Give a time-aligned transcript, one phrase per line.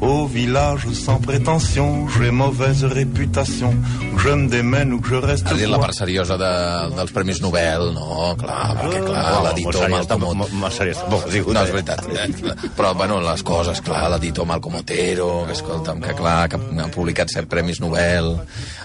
[0.00, 3.74] Au village sans prétention, j'ai mauvaise réputation.
[4.16, 7.10] Que je me démène ou que je reste Has dit la part seriosa de, dels
[7.12, 10.98] Premis Nobel, no, clar, perquè clar, No, l'editor Malcom molt- seriós.
[11.10, 12.02] Bon, dic, No, és veritat.
[12.14, 12.68] Eh?
[12.76, 17.30] Però, bueno, les coses, clar, l'editor Malcom Otero, que escolta'm, que clar, que ha publicat
[17.30, 18.36] set Premis Nobel,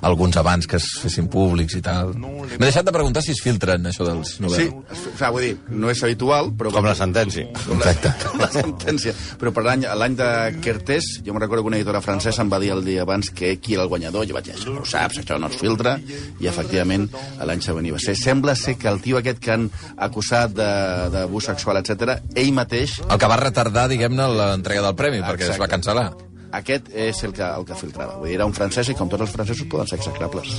[0.02, 2.14] alguns abans que es fessin públics i tal.
[2.18, 4.60] M'he deixat de preguntar si es filtren, això dels Nobel.
[4.60, 6.74] Sí, o sigui, vull dir, no és habitual, però...
[6.74, 7.48] Com la sentència.
[7.54, 8.14] Exacte.
[8.28, 9.14] com la sentència.
[9.42, 10.30] Però per l'any l'any de
[10.62, 13.58] Kertés, jo me recordo que una editora francesa em va dir el dia abans que
[13.60, 16.00] qui era el guanyador, jo vaig dir, no ho saps, això no es filtra,
[16.40, 17.10] i efectivament
[17.46, 18.16] l'any següent hi va ser.
[18.18, 23.00] Sembla ser que el tio aquest que han acusat de- d'abús sexual, etc, ell mateix,
[23.10, 25.76] El que va retardar, diguem-ne, l'entrega del premi, perquè es va Exacte.
[25.78, 26.12] cancel·lar.
[26.54, 28.14] aquest és el que, el que filtrava.
[28.20, 30.52] Vull dir, era un francès i com tots els francesos poden ser execrables.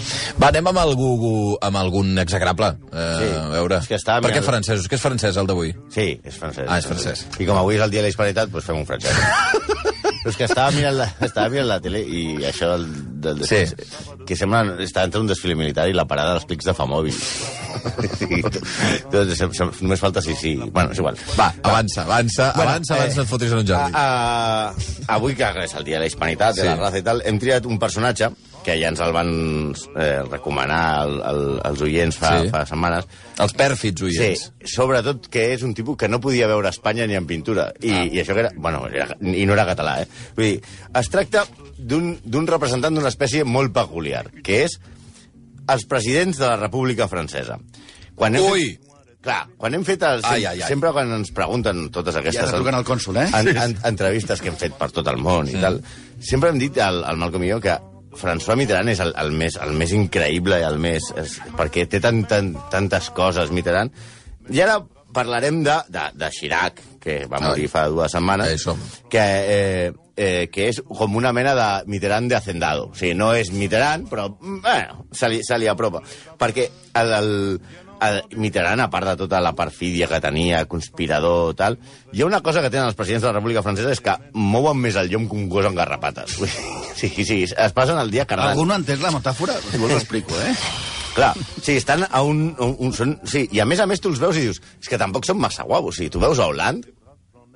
[0.43, 2.73] Va, anem amb, algú, amb algun execrable.
[2.93, 3.77] Eh, Sí, a veure.
[3.79, 4.89] és que estava per què mirant- francesos?
[4.91, 5.73] Què és francès, el d'avui?
[5.95, 6.67] Sí, és francès.
[6.69, 7.27] Ah, és francès.
[7.39, 9.13] I com avui és el dia de la hispanitat, doncs fem un francès.
[10.25, 12.87] Però és que estava mirant la, estava mirant la tele i això del,
[13.21, 14.25] del desfile, Sí.
[14.25, 17.13] que sembla està entre un desfile militar i la parada dels pics de Famòbil.
[18.19, 18.41] sí,
[19.13, 20.55] doncs, només falta sí, sí.
[20.65, 21.19] Bueno, és igual.
[21.39, 23.93] Va, avança, avança, Bueno, avança, abans eh, no et fotis en un Jordi.
[23.93, 24.07] A,
[24.73, 26.69] a, avui, que és el dia de la hispanitat, de Sí.
[26.73, 28.31] la raza i tal, hem triat un personatge
[28.65, 29.31] que ja ens el van
[29.95, 32.47] eh, recomanar el, el, els oients fa, Sí.
[32.47, 32.53] sí.
[32.55, 33.09] fa setmanes.
[33.45, 34.47] Els pèrfids oients.
[34.49, 37.69] Sí, sobretot que és un tipus que no podia veure Espanya ni en pintura.
[37.83, 38.05] I, ah.
[38.09, 38.55] i això que era...
[38.57, 40.09] Bueno, era, i no era català, eh?
[40.39, 40.57] Vull dir,
[41.01, 41.45] es tracta
[41.79, 44.79] d'un representant d'una espècie molt peculiar, que és
[45.71, 47.59] els presidents de la República Francesa.
[48.17, 48.67] Quan hem Ui!
[48.75, 48.93] Fet,
[49.25, 50.03] clar, quan hem fet...
[50.05, 50.69] El, Ai, ai, ai.
[50.69, 52.53] Sempre quan ens pregunten totes Ja aquestes...
[52.53, 53.31] trucant el cònsul, eh?
[53.41, 55.81] En, en, entrevistes que hem fet per tot el món i tal,
[56.21, 57.79] sempre hem dit al, al Malcolm i jo que
[58.21, 61.11] François Mitterrand és el, el, més, el més increïble i el més...
[61.21, 63.95] És, perquè té tan, tan, tantes coses, Mitterrand.
[64.53, 64.79] I ara
[65.15, 67.71] parlarem de, de, de Chirac, que va morir Ai.
[67.71, 68.81] fa dues setmanes, Ahí som.
[69.13, 72.89] que, eh, eh, que és com una mena de Mitterrand de Hacendado.
[72.91, 76.03] O sigui, no és Mitterrand, però, mm, bueno, se li, se li apropa.
[76.41, 76.69] Perquè
[77.01, 77.61] el, el
[78.37, 81.79] Mitterrand, a part de tota la perfídia que tenia, conspirador, tal,
[82.13, 84.81] hi ha una cosa que tenen els presidents de la República Francesa és que mouen
[84.83, 86.41] més el llom que un gos en garrapates.
[86.95, 88.53] Sí, sí, es passen el dia cardant.
[88.55, 89.57] Algú no ha entès la metàfora?
[89.67, 90.53] Si vols l'explico, eh?
[91.15, 92.55] Clar, sí, estan a un...
[92.59, 94.89] un, un són, sí, I a més a més tu els veus i dius, és
[94.89, 95.99] que tampoc són massa guapos.
[95.99, 96.95] Sí, tu veus a Hollande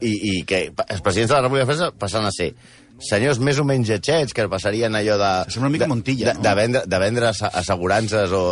[0.00, 2.52] i, i que els presidents de la República Francesa passen a ser
[2.98, 5.28] senyors més o menys lletxets que passarien allò de...
[5.52, 6.42] Sembla una mica de- Montilla, de, no?
[6.42, 8.42] de, vendre, de vendre assegurances o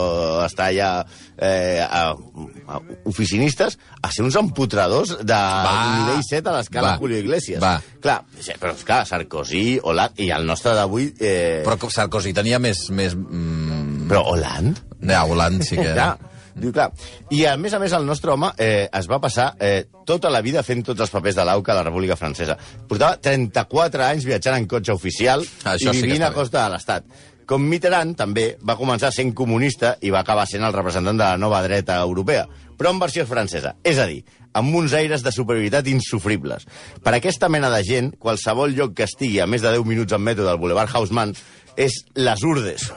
[0.44, 0.90] estar allà
[1.36, 2.80] eh, a, a
[3.10, 5.74] oficinistes a ser uns empotradors de Va.
[5.98, 6.94] nivell 7 a l'escala.
[7.00, 7.60] Julio Iglesias.
[7.62, 7.74] Va.
[8.02, 8.20] Clar,
[8.62, 11.10] però és clar, Sarkozy, Hollande i el nostre d'avui...
[11.18, 12.86] Eh, Però Sarkozy tenia més...
[12.94, 14.80] més mm, però Hollande?
[15.02, 15.90] ja, Hollande sí que...
[15.96, 16.12] Ja,
[16.56, 16.90] diu, clar.
[17.30, 20.42] I a més a més el nostre home eh, es va passar eh, tota la
[20.44, 22.58] vida fent tots els papers de l'AUCA a la República Francesa.
[22.88, 26.74] Portava 34 anys viatjant en cotxe oficial Això i sí vivint està a costa de
[26.74, 27.08] l'Estat.
[27.46, 31.38] Com Mitterrand també va començar sent comunista i va acabar sent el representant de la
[31.38, 33.76] nova dreta europea, però en versió francesa.
[33.86, 34.24] És a dir,
[34.56, 36.66] amb uns aires de superioritat insufribles.
[37.04, 40.24] Per aquesta mena de gent, qualsevol lloc que estigui a més de 10 minuts en
[40.24, 41.36] metro del Boulevard Haussmann
[41.76, 42.88] és les urdes.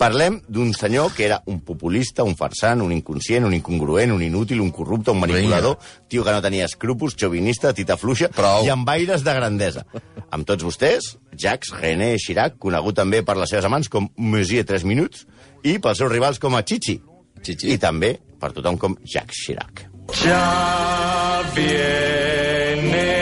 [0.00, 4.62] Parlem d'un senyor que era un populista, un farsant, un inconscient, un incongruent, un inútil,
[4.62, 8.64] un corrupte, un manipulador, tio que no tenia escrúpols, xovinista, tita fluixa Prou.
[8.64, 9.84] i amb aires de grandesa.
[10.30, 14.86] Amb tots vostès, Jacques René Chirac, conegut també per les seves amants com Monsieur 3
[14.88, 15.26] Minuts
[15.66, 17.00] i pels seus rivals com a Chichi.
[17.42, 17.74] Chichi.
[17.74, 19.86] I també per tothom com Jacques Chirac.
[20.24, 23.17] Ya viene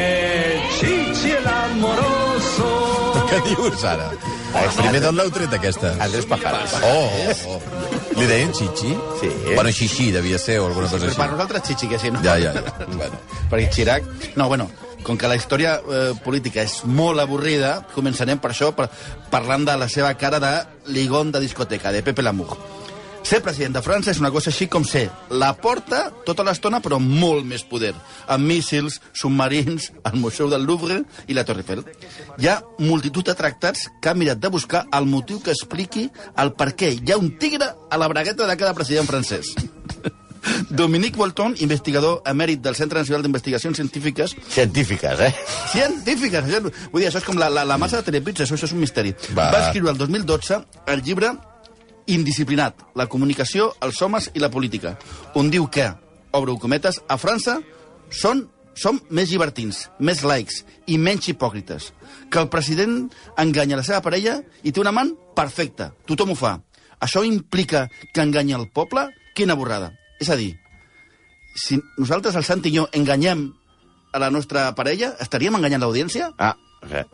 [3.36, 4.08] Què dius ara?
[4.78, 5.92] Primer d'on l'heu tret, aquesta?
[6.00, 6.76] Andrés Pajares.
[6.80, 8.16] Oh, oh, oh.
[8.16, 8.94] Li deien xixi?
[9.20, 9.28] Sí.
[9.50, 11.34] Bueno, xixi devia ser o alguna cosa Però per així.
[11.34, 12.22] nosaltres xixi, que sí, no?
[12.24, 12.86] Ja, ja, ja.
[12.94, 13.20] Bueno.
[13.50, 14.08] Perquè Chirac...
[14.40, 14.70] No, bueno,
[15.04, 18.88] com que la història eh, política és molt avorrida, començarem per això, per,
[19.30, 20.54] parlant de la seva cara de
[20.96, 22.56] ligón de discoteca, de Pepe Lamour.
[23.26, 27.00] Ser president de França és una cosa així com ser la porta tota l'estona, però
[27.00, 27.90] amb molt més poder.
[28.30, 31.82] Amb míssils, submarins, el Museu del Louvre i la Torre Eiffel.
[32.38, 36.04] Hi ha multitud de tractats que han mirat de buscar el motiu que expliqui
[36.38, 39.50] el per què hi ha un tigre a la bragueta de cada president francès.
[40.70, 45.32] Dominique Bolton, investigador emèrit del Centre Nacional d'Investigacions Científiques, Científiques, eh?
[45.72, 46.62] científiques, això,
[46.92, 48.86] vull dir, això és com la, la, la massa de telepizza, això, això és un
[48.86, 49.16] misteri.
[49.34, 49.50] Va.
[49.50, 50.62] Va escriure el 2012
[50.94, 51.34] el llibre
[52.06, 54.94] Indisciplinat, la comunicació, els homes i la política,
[55.34, 55.88] on diu que,
[56.36, 57.58] obro cometes, a França
[58.14, 58.44] són,
[58.76, 61.90] som més llibertins, més laics i menys hipòcrites,
[62.30, 63.08] que el president
[63.42, 66.58] enganya la seva parella i té una amant perfecta, tothom ho fa.
[67.02, 69.08] Això implica que enganya el poble?
[69.36, 69.90] Quina borrada.
[70.20, 70.54] És a dir,
[71.56, 73.48] si nosaltres, el Sant i jo, enganyem
[74.12, 75.14] a la nostra parella?
[75.20, 76.30] Estaríem enganyant l'audiència?
[76.38, 76.54] Ah,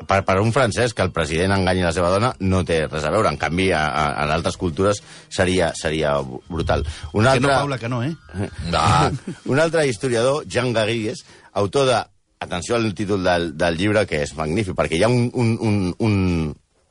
[0.06, 3.12] per, per un francès que el president enganyi la seva dona no té res a
[3.14, 3.30] veure.
[3.32, 6.16] En canvi, a, a, en altres cultures seria, seria
[6.48, 6.84] brutal.
[7.12, 8.14] Un Que no, altre, Paula, que no, eh?
[8.72, 9.10] Ah,
[9.46, 12.00] un altre historiador, Jean Garrigues, autor de...
[12.42, 15.76] Atenció al títol del, del llibre, que és magnífic, perquè hi ha un, un, un,
[16.02, 16.16] un,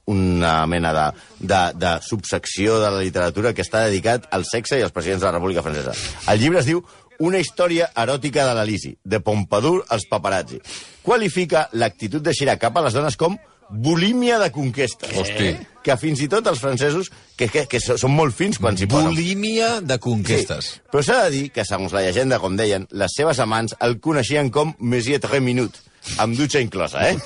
[0.07, 1.07] una mena de,
[1.39, 5.27] de, de subsecció de la literatura que està dedicat al sexe i als presidents de
[5.27, 5.91] la República Francesa.
[6.31, 6.79] El llibre es diu
[7.21, 10.57] Una història eròtica de l'Elisi, de Pompadour als paparazzi.
[11.05, 13.37] Qualifica l'actitud de Chirac cap a les dones com
[13.71, 15.07] bulímia de conquesta.
[15.17, 15.55] Hosti.
[15.81, 17.09] Que fins i tot els francesos,
[17.39, 19.09] que, que, que són molt fins quan s'hi posen...
[19.15, 20.75] bulímia de conquestes.
[20.75, 20.81] Sí.
[20.93, 24.51] Però s'ha de dir que, segons la llegenda, com deien, les seves amants el coneixien
[24.53, 25.87] com Monsieur Tres Minutes,
[26.21, 27.17] amb dutxa inclosa, eh?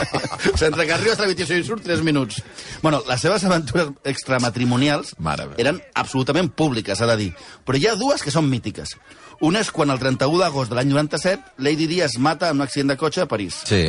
[0.60, 2.40] Sense que arriba a tramitació i surt 3 minuts.
[2.82, 5.60] Bueno, les seves aventures extramatrimonials Mare meva.
[5.60, 7.30] eren absolutament públiques, s'ha de dir.
[7.64, 8.96] Però hi ha dues que són mítiques.
[9.44, 12.66] Una és quan el 31 d'agost de l'any 97 Lady Di es mata en un
[12.68, 13.62] accident de cotxe a París.
[13.68, 13.82] Sí.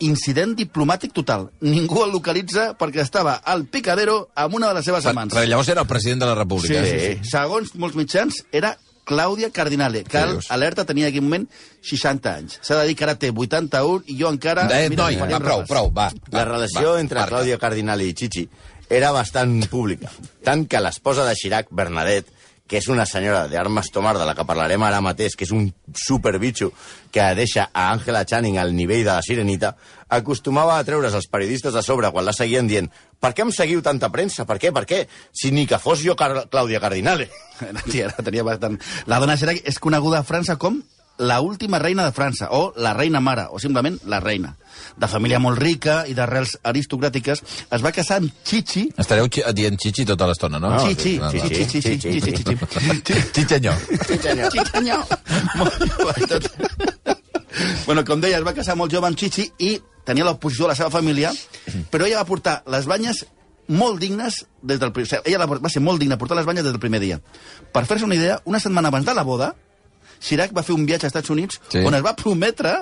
[0.00, 1.50] Incident diplomàtic total.
[1.60, 5.34] Ningú el localitza perquè estava al picadero amb una de les seves amants.
[5.34, 6.84] però llavors era el president de la Sí, República.
[6.84, 7.30] sí, sí.
[7.30, 10.50] Segons molts mitjans, era Clàudia Cardinale, que el dius?
[10.50, 11.48] alerta tenia en aquell moment
[11.82, 12.58] 60 anys.
[12.62, 14.64] S'ha de dir que ara té 81 i jo encara...
[14.72, 16.10] Eh, mira, noi, va, un prou, prou, va.
[16.32, 17.34] La relació va, entre marca.
[17.36, 18.48] Clàudia Cardinali i Chichi
[18.88, 20.10] era bastant pública.
[20.42, 22.32] Tant que l'esposa de Chirac, Bernadette,
[22.68, 25.66] que és una senyora d'armes tomar, de la que parlarem ara mateix, que és un
[25.94, 26.70] superbitxo
[27.12, 29.74] que deixa a Angela Channing al nivell de la sirenita,
[30.08, 32.88] acostumava a treure's els periodistes de sobre quan la seguien dient
[33.20, 34.44] per què em seguiu tanta premsa?
[34.44, 34.72] Per què?
[34.74, 35.04] Per què?
[35.32, 37.30] Si ni que fos jo Car Clàudia Cardinale.
[37.88, 38.80] Sí, ara tenia bastant...
[39.06, 40.80] La dona Chirac és coneguda a França com
[41.18, 44.56] la última reina de França, o la reina mare, o simplement la reina.
[44.98, 48.88] De família molt rica i d'arrels aristocràtiques, es va casar amb Chichi...
[48.98, 50.72] Estareu xi- dient xixi tota l'estona, no?
[50.82, 51.18] Chichi.
[51.30, 53.20] Chichi, Chichi, Chichi, Chichi, Chichi.
[53.32, 53.76] Xitxanyó.
[54.50, 54.98] Chichenyó.
[57.86, 60.78] bueno, com deia, es va casar molt jove amb Chichi i tenia l'oposició de la
[60.78, 61.30] seva família,
[61.90, 63.24] però ella va portar les banyes
[63.68, 65.22] molt dignes des del primer...
[65.24, 67.20] Ella la, va ser molt digna portar les banyes des del primer dia.
[67.72, 69.54] Per fer-se una idea, una setmana abans de la boda,
[70.24, 71.78] Chirac va fer un viatge als Estats Units Sí.
[71.78, 71.84] sí.
[71.84, 72.78] on es va prometre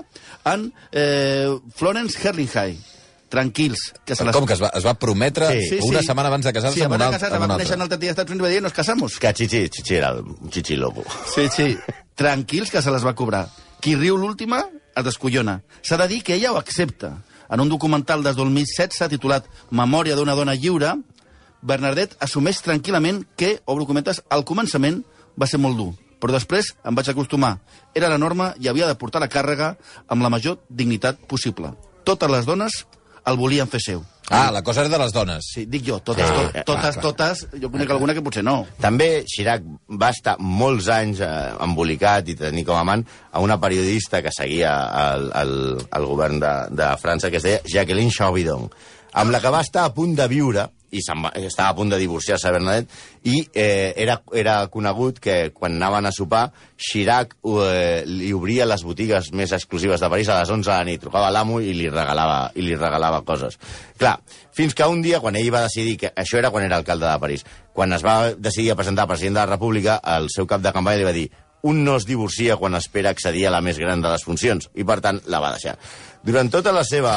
[0.47, 2.79] en eh, Florence Herlinghey.
[3.33, 3.94] Tranquils.
[4.05, 4.35] Que se les...
[4.37, 5.79] Com que es va, es va prometre Sí.
[5.89, 7.81] una setmana abans de casar-se sí, amb un abans de casar-se, va un conèixer en
[7.87, 7.99] altre.
[7.99, 9.19] dia als Estats Units i va dir, nos casamos.
[9.19, 11.03] Que Chichi, Chichi era el Chichi loco.
[11.35, 11.79] Sí, sí.
[12.15, 13.47] Tranquils que se les va cobrar.
[13.81, 14.61] Qui riu l'última
[14.94, 15.62] es descollona.
[15.81, 17.15] S'ha de dir que ella ho accepta.
[17.49, 20.93] En un documental des del 2016 titulat Memòria d'una dona lliure,
[21.62, 25.03] Bernadette assumeix tranquil·lament que, obro comentes, al començament
[25.41, 25.93] va ser molt dur,
[26.23, 27.57] però després em vaig acostumar.
[27.99, 29.75] Era la norma i havia de portar la càrrega
[30.07, 31.75] amb la major dignitat possible.
[32.07, 32.85] Totes les dones
[33.27, 34.03] el volien fer seu.
[34.33, 35.45] Ah, la cosa era de les dones.
[35.55, 37.03] Sí, dic jo, totes, Sí, to, clar, totes, clar.
[37.05, 38.63] totes, jo conec alguna que potser no.
[38.81, 39.67] També Chirac
[40.01, 41.31] va estar molts anys eh,
[41.67, 43.03] embolicat i tenir com a amant
[43.33, 44.73] a una periodista que seguia
[45.03, 45.55] el, el,
[45.99, 48.71] el govern de, de França, que es deia Jacqueline Chauvidon,
[49.13, 51.99] amb la que va estar a punt de viure i va, estava a punt de
[52.00, 52.93] divorciar-se Bernadette,
[53.25, 56.44] i eh, era, era conegut que quan anaven a sopar,
[56.77, 60.89] Chirac eh, li obria les botigues més exclusives de París a les 11 de la
[60.89, 63.59] nit, trucava a l'amo i, li regalava, i li regalava coses.
[63.99, 64.19] Clar,
[64.53, 67.23] fins que un dia, quan ell va decidir, que això era quan era alcalde de
[67.23, 70.75] París, quan es va decidir a presentar president de la República, el seu cap de
[70.75, 71.31] campanya li va dir
[71.62, 74.85] un no es divorcia quan espera accedir a la més gran de les funcions, i
[74.85, 75.77] per tant la va deixar.
[76.27, 77.15] Durant tota la seva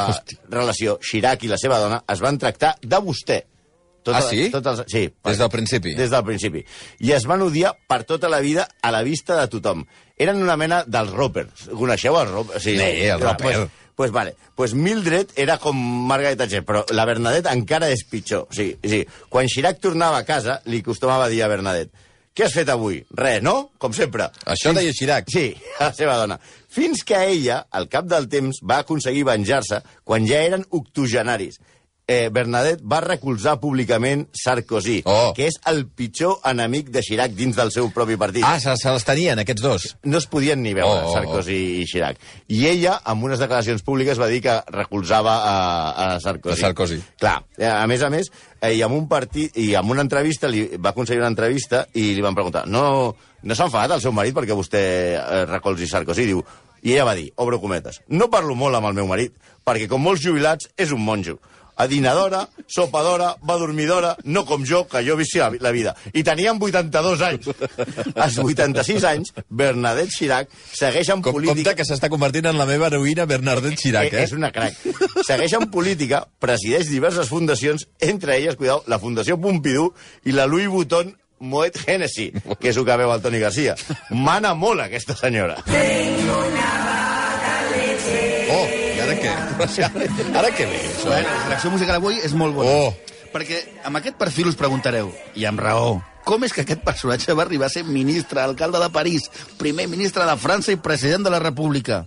[0.50, 3.42] relació, Chirac i la seva dona es van tractar de vostè.
[4.14, 4.48] Ah, sí?
[4.54, 5.08] Tot els, sí.
[5.26, 5.94] Des del principi?
[5.98, 6.62] Des del principi.
[7.02, 9.82] I es van odiar per tota la vida a la vista de tothom.
[10.16, 11.48] Eren una mena dels Roper.
[11.72, 12.62] Coneixeu el Roper?
[12.62, 13.42] Sí, Sí, el Roper.
[13.42, 14.36] Pues, pues vale.
[14.54, 18.46] Pues Mildred era com Margaret Thatcher, però la Bernadette encara és pitjor.
[18.52, 19.06] Sí, sí.
[19.28, 22.98] Quan Chirac tornava a casa, li costumava dir a Bernadette què has fet avui?
[23.16, 23.70] Res, no?
[23.80, 24.26] Com sempre.
[24.52, 25.30] Això deia Chirac.
[25.32, 25.46] Sí,
[25.80, 26.36] la seva dona.
[26.76, 31.56] Fins que ella, al cap del temps, va aconseguir venjar-se quan ja eren octogenaris.
[32.08, 35.32] Eh, Bernadette va recolzar públicament Sarkozy, Oh.
[35.34, 38.44] que és el pitjor enemic de Chirac dins del seu propi partit.
[38.46, 39.86] Ah, se, se les tenien, aquests dos.
[40.04, 41.14] No es podien ni veure, Oh, oh, oh.
[41.16, 42.20] Sarkozy i Chirac.
[42.46, 45.56] I ella, amb unes declaracions públiques, va dir que recolzava a,
[46.14, 46.54] a Sarkozy.
[46.54, 47.00] A Sarkozy.
[47.18, 50.46] Clar, eh, a més a més, eh, i amb un partit, i amb una entrevista,
[50.46, 54.14] li va aconseguir una entrevista i li van preguntar, no, no s'ha enfadat el seu
[54.14, 54.84] marit perquè vostè
[55.18, 56.30] eh, recolzi Sarkozy?
[56.30, 56.44] Diu,
[56.86, 59.34] i ella va dir, obro cometes, no parlo molt amb el meu marit,
[59.66, 61.40] perquè com molts jubilats és un monjo.
[61.76, 65.94] Adinadora, sopadora, va dormidora, no com jo, que jo vissi la, vida.
[66.16, 67.50] I tenien 82 anys.
[68.14, 71.54] Als 86 anys, Bernadette Chirac segueix en Com, política...
[71.54, 74.24] compte que s'està convertint en la meva heroïna Bernardet Chirac, Eh, eh?
[74.24, 74.74] És una crac.
[75.26, 79.92] Segueix en política, presideix diverses fundacions, entre elles, cuidao, la Fundació Pompidou
[80.24, 82.30] i la Louis Vuitton Moet Hennessy,
[82.60, 83.74] que és el que veu el Toni Garcia.
[84.10, 85.58] Mana molt, aquesta senyora.
[85.68, 86.85] Tengo una
[89.26, 89.88] què?
[90.40, 91.08] Ara què ve, això?
[91.10, 92.70] Bueno, la selecció musical avui és molt bona.
[92.70, 92.94] Oh.
[93.34, 97.44] Perquè amb aquest perfil us preguntareu, i amb raó, com és que aquest personatge va
[97.44, 99.28] arribar a ser ministre, alcalde de París,
[99.60, 102.04] primer ministre de França i president de la República?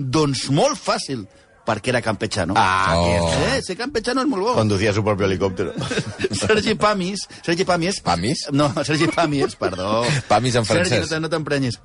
[0.00, 1.26] Doncs molt fàcil,
[1.66, 2.54] perquè era campechano.
[2.56, 3.28] Ah, Oh.
[3.50, 4.54] Eh, ser campechano és molt bo.
[4.54, 5.74] conducía su propio helicóptero.
[6.40, 8.00] Sergi Pamis, Sergi Pamies...
[8.00, 8.46] Pamis?
[8.50, 10.02] No, Sergi Pamies, perdó.
[10.28, 11.02] Pamis en Sergi, francès.
[11.10, 11.78] no te- no t'emprenyis.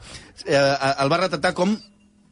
[0.46, 0.58] Eh,
[1.00, 1.76] el va retratar com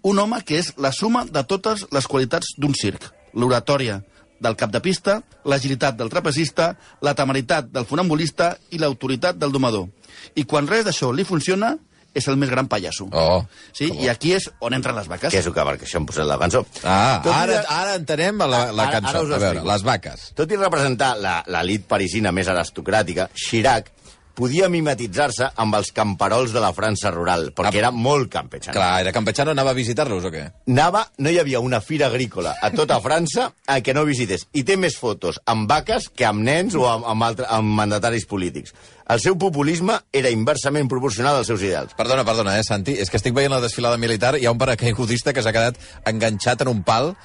[0.04, 3.10] un home que és la suma de totes les qualitats d'un circ.
[3.34, 4.02] L'oratòria
[4.44, 9.88] del cap de pista, l'agilitat del trapezista, la temeritat del funambulista i l'autoritat del domador.
[10.36, 11.78] I quan res d'això li funciona,
[12.14, 13.08] és el més gran pallasso.
[13.10, 13.40] Oh.
[13.74, 13.88] Sí?
[14.04, 15.32] I aquí és on entren les vaques.
[15.34, 16.62] que és el que, perquè això hem posat la cançó.
[16.84, 19.10] Ah, Tot i ara, de- ara entenem la, la Ara- cançó.
[19.10, 20.28] ara ho A veure, les vaques.
[20.36, 23.90] Tot i representar la- l'elit parisina més aristocràtica, Chirac
[24.34, 27.84] podia mimetitzar-se amb els camperols de la França rural, perquè Ah.
[27.84, 28.74] era molt campechano.
[28.74, 30.52] Clar, era campechano, anava a visitar-los o què?
[30.68, 34.48] Anava, no hi havia una fira agrícola a tota França a que no visités.
[34.54, 38.26] I té més fotos amb vaques que amb nens o amb, amb, altre, amb mandataris
[38.26, 38.74] polítics.
[39.08, 41.94] El seu populisme era inversament proporcional als seus ideals.
[41.94, 42.94] Perdona, perdona, eh, Santi?
[42.94, 46.62] És que estic veient la desfilada militar, hi ha un paracaigudista que s'ha quedat enganxat
[46.62, 47.16] en un pal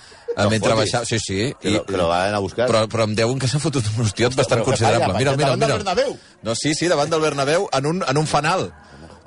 [0.45, 0.93] No mentre fotis.
[0.93, 1.05] baixava...
[1.09, 1.39] Sí, sí.
[1.61, 2.67] Que lo- que lo van a buscar.
[2.71, 5.07] Però, però em deuen que s'ha fotut un hostiot bastant però considerable.
[5.13, 5.79] falla, Mira, mira, davant del mira.
[5.85, 6.19] Bernabéu.
[6.43, 8.71] No, sí, sí, davant del Bernabéu, en un, en un fanal.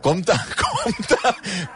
[0.01, 1.18] Compte, compte,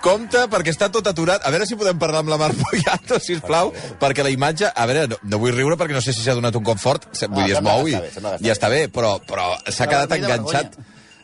[0.02, 1.44] compte, perquè està tot aturat.
[1.46, 3.70] A veure si podem parlar amb la Mar Poyato, sisplau,
[4.02, 4.72] perquè la imatge...
[4.74, 7.06] A veure, no, no vull riure perquè no sé si s'ha donat un cop fort,
[7.30, 7.94] vull Ah, dir, es mou i,
[8.42, 10.74] i està bé, però, però s'ha quedat enganxat...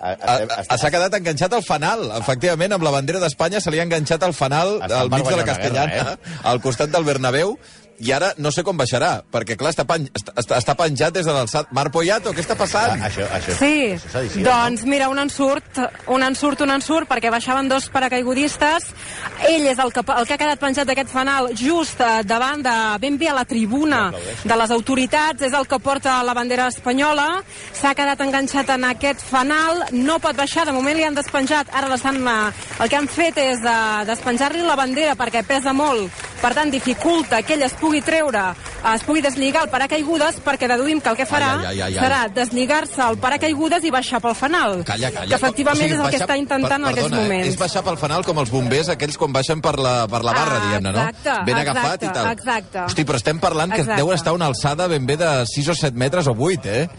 [0.01, 4.33] S'ha quedat enganxat al fanal, efectivament, amb la bandera d'Espanya se li ha enganxat al
[4.33, 7.53] fanal al mig de la una Castellana, guerra, al costat del Bernabéu,
[8.01, 11.33] i ara no sé com baixarà, perquè clar, està, pen, està, està, penjat des de
[11.35, 11.69] l'alçat.
[11.75, 12.95] Mar Poyato, què està passant?
[12.97, 17.29] Ah, això, això, Sí, això edició, doncs mira, un ensurt, un ensurt, un ensurt, perquè
[17.33, 18.89] baixaven dos paracaigudistes.
[19.51, 22.75] Ell és el que, el que ha quedat penjat d'aquest fanal just eh, davant de,
[23.03, 24.01] ben bé a la tribuna
[24.43, 27.27] de les autoritats, és el que porta la bandera espanyola,
[27.77, 31.91] s'ha quedat enganxat en aquest fanal, no pot baixar, de moment li han despenjat, ara
[31.91, 33.77] l'estan, el que han fet és eh,
[34.09, 36.09] despenjar-li la bandera perquè pesa molt,
[36.41, 40.69] per tant dificulta que ell es pugui treure, eh, es pugui deslligar el paracaigudes, perquè
[40.71, 44.21] deduïm que el que farà Ai, ai, ai, ai, serà deslligar-se el paracaigudes i baixar
[44.21, 44.85] pel fanal.
[44.85, 45.27] Calla, calla.
[45.27, 47.47] Que efectivament O sigui, és el que està intentant per- en aquests perdona, eh, moments.
[47.49, 50.55] És baixar pel fanal com els bombers, aquells quan baixen per la, per la barra,
[50.61, 50.99] Ah, diguem-ne, no?
[51.09, 52.31] exacte, Ben exacte, agafat i tal.
[52.31, 52.79] exacte.
[52.85, 54.01] Hosti, però estem parlant que Exacte.
[54.01, 56.89] deu estar una alçada ben bé de 6 o 7 metres o 8, eh?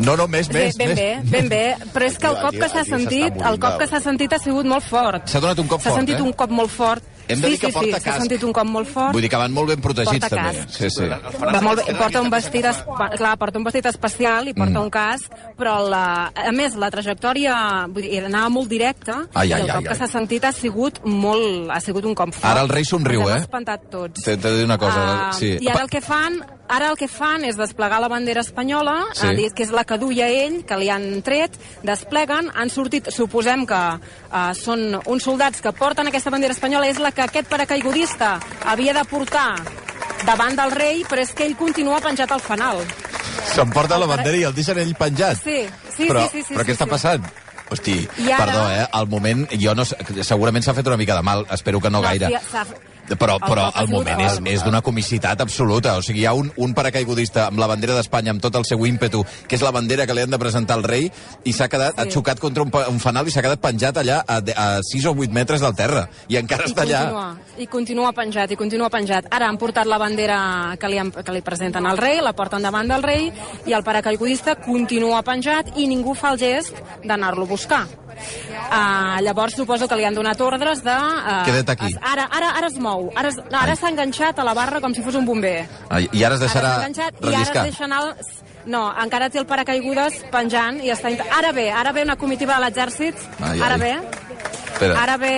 [0.00, 0.96] No, no, més, més, ben més.
[0.96, 1.76] bé, ben bé.
[1.92, 4.64] Però és que el cop que s'ha sentit, el cop que s'ha sentit ha sigut
[4.64, 5.28] molt fort.
[5.28, 6.22] S'ha donat un cop S'ha fort, sentit eh?
[6.22, 7.02] un cop molt fort.
[7.32, 8.20] Hem de sí, dir que sí, porta sí, s'ha casc.
[8.22, 9.12] sentit un cop molt fort.
[9.12, 10.58] Vull dir que van molt ben protegits, Porta també.
[10.58, 10.76] casc.
[10.78, 11.08] Sí, sí.
[11.08, 12.82] Va molt bé, porta un vestit, es,
[13.18, 14.82] clar, porta un vestit especial i porta Mm.
[14.82, 19.52] un casc, però la, a més la trajectòria vull dir, anava molt directa Ai, i
[19.52, 19.98] ai, el ai, cop que ai.
[19.98, 22.44] s'ha sentit ha sigut molt, ha sigut un cop fort.
[22.52, 23.40] Ara el rei somriu, Ens hem eh?
[23.46, 24.22] espantat tots.
[24.22, 25.28] T'he de dir una cosa.
[25.28, 25.56] Ah, sí.
[25.60, 29.26] I ara el que fan ara el que fan és desplegar la bandera espanyola, Sí.
[29.36, 29.48] sí.
[29.54, 31.52] que és la que duia ell, que li han tret,
[31.82, 36.98] despleguen, han sortit, suposem que uh, són uns soldats que porten aquesta bandera espanyola, és
[36.98, 39.56] la que aquest paracaigudista havia de portar
[40.26, 42.78] davant del rei, però és que ell continua penjat al fanal.
[43.52, 45.40] S'emporta la bandera i el deixen ell penjat.
[45.42, 45.66] Sí,
[45.96, 46.90] sí, però, sí, sí, sí, Però què sí, està sí.
[46.90, 47.24] passant?
[47.72, 48.86] Hosti, I ara- perdó, eh?
[48.92, 52.28] Al moment, jo no segurament s'ha fet una mica de mal, espero que no, gaire.
[52.28, 52.36] sí,
[53.18, 55.96] Però, el però el moment és, és d'una comicitat absoluta.
[55.98, 58.84] O sigui, hi ha un, un paracaigudista amb la bandera d'Espanya, amb tot el seu
[58.86, 61.10] ímpetu, que és la bandera que li han de presentar al rei,
[61.44, 62.10] i s'ha quedat, Sí.
[62.16, 65.32] xocat contra un, un fanal i s'ha quedat penjat allà a, a 6 o 8
[65.32, 66.06] metres del terra.
[66.28, 67.02] I encara I està allà.
[67.06, 67.28] continua,
[67.58, 69.28] I continua penjat, i continua penjat.
[69.30, 72.62] Ara han portat la bandera que li, han, que li presenten al rei, la porten
[72.62, 73.30] davant del rei,
[73.66, 77.84] i el paracaigudista continua penjat i ningú fa el gest d'anar-lo a buscar.
[78.72, 80.92] Uh, llavors suposo que li han donat ordres de...
[80.94, 81.88] Uh, Queda't aquí.
[81.92, 84.80] Es, ara, ara, ara es mou, ara, es, no, ara s'ha enganxat a la barra
[84.80, 85.66] com si fos un bomber.
[85.90, 88.02] Ai, I ara es Ara deixarà s'ha enganxat i ara es deixa anar...
[88.08, 91.10] el- No, encara té el paracaigudes penjant i està...
[91.34, 93.80] Ara ve, ara ve una comitiva de l'exèrcit, ara ai.
[93.80, 93.90] ve,
[94.72, 95.00] Espera.
[95.02, 95.32] Ara ve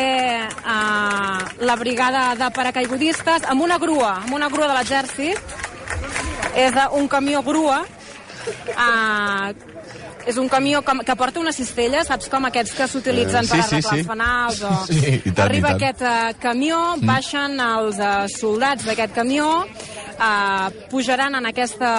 [0.60, 5.40] uh, la brigada de paracaigudistes amb una grua, amb una grua de l'exèrcit.
[6.54, 7.80] És un camió grua.
[8.76, 9.54] Uh,
[10.26, 13.62] és un camió com, que porta una cistella, saps com aquests que s'utilitzen per sí,
[13.62, 13.98] sí, arreglar sí.
[14.00, 14.60] els fanals?
[14.64, 14.74] O...
[14.88, 15.80] Sí, i tant, Arriba i tant.
[15.80, 21.94] aquest uh, camió, baixen els uh, soldats d'aquest camió, uh, pujaran en aquesta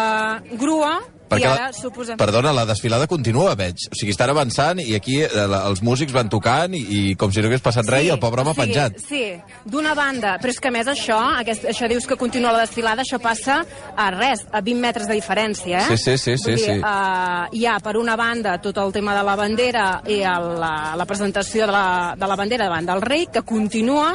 [0.57, 2.17] grua i Perquè ara la, suposem...
[2.21, 3.87] Perdona, la desfilada continua, veig.
[3.89, 7.31] O sigui, estan avançant i aquí eh, la- els músics van tocant i, i com
[7.33, 8.99] si no hagués passat res i el pobre home sí, penjat.
[9.01, 9.23] Sí,
[9.65, 13.17] d'una banda, però és que més això, aquest, això dius que continua la desfilada, això
[13.19, 13.63] passa
[13.97, 15.87] a res, a 20 metres de diferència, eh?
[15.89, 16.77] Sí, sí, sí, sí, dir, sí.
[16.79, 20.73] Uh, hi ha, per una banda, tot el tema de la bandera i el, la,
[20.95, 21.87] la presentació de la,
[22.19, 24.13] de la bandera davant del rei, que continua,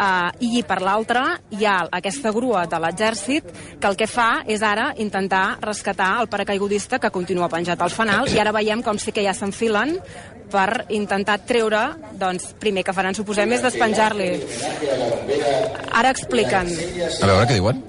[0.00, 3.44] Uh, I per l'altra hi ha aquesta grua de l'exèrcit
[3.76, 8.30] que el que fa és ara intentar rescatar el paracaigudista que continua penjat al fanal
[8.32, 9.98] i ara veiem com sí que ja s'enfilen
[10.50, 11.82] per intentar treure,
[12.18, 14.30] doncs, primer que faran, suposem, és despenjar-li.
[16.00, 16.72] Ara expliquen.
[17.20, 17.84] A veure què diuen.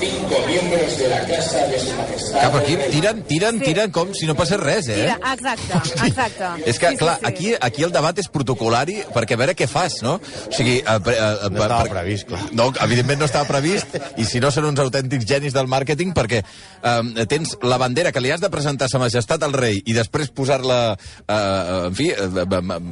[0.00, 2.40] Cinco miembros de la Casa de Su Majestad.
[2.42, 3.64] Cap aquí tiren, tiren, Sí.
[3.64, 4.96] tiren com si no passés res, eh?
[5.16, 5.72] Mira, exacte,
[6.06, 6.44] exacte.
[6.66, 7.26] És que, Sí, sí, clar, sí.
[7.26, 10.14] aquí, aquí el debat és protocolari perquè a veure què fas, no?
[10.16, 10.78] O sigui...
[10.80, 11.16] Eh, eh,
[11.46, 12.42] eh, No estava previst, clar.
[12.52, 16.42] No, evidentment no estava previst, i si no són uns autèntics genis del màrqueting, perquè
[16.42, 19.92] eh, tens la bandera que li has de presentar a sa majestat al rei i
[19.96, 20.96] després posar-la,
[21.28, 22.46] eh, en fi, eh,